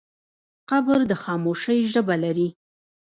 قبر 0.69 0.99
د 1.09 1.11
خاموشۍ 1.23 1.79
ژبه 1.93 2.15
لري. 2.23 2.47